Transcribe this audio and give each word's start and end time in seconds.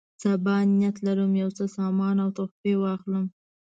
سبا 0.23 0.55
نیت 0.77 0.97
لرم 1.05 1.31
یو 1.41 1.49
څه 1.57 1.65
سامان 1.77 2.15
او 2.23 2.29
تحفې 2.37 2.73
واخلم. 2.77 3.25